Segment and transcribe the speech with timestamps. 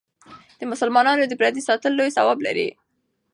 [0.59, 2.69] د مسلمان د پردې ساتل لوی ثواب لري.